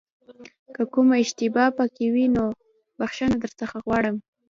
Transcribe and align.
که 0.75 0.81
کومه 0.93 1.15
اشتباه 1.23 1.69
پکې 1.77 2.05
وي 2.13 2.25
نو 2.35 2.45
بښنه 2.99 3.35
درڅخه 3.43 3.77
غواړم. 3.85 4.15